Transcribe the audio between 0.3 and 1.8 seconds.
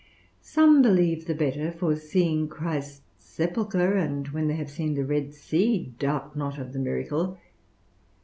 Some believe the better